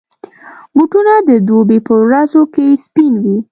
[0.75, 3.37] بوټونه د دوبي پر ورځو کې سپین وي.